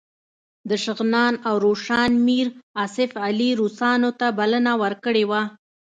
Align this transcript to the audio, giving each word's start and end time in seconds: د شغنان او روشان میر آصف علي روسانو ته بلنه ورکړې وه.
د 0.69 0.71
شغنان 0.83 1.33
او 1.47 1.55
روشان 1.65 2.11
میر 2.25 2.47
آصف 2.83 3.11
علي 3.25 3.49
روسانو 3.61 4.09
ته 4.19 4.27
بلنه 4.39 4.71
ورکړې 4.81 5.23
وه. 5.29 5.41